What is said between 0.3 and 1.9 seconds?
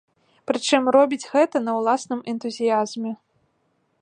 Прычым, робіць гэта на